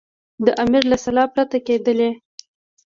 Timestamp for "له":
0.91-0.97